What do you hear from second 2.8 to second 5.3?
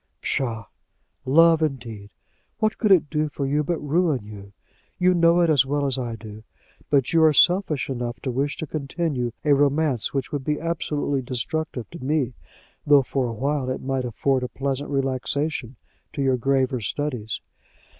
I do for you but ruin you? You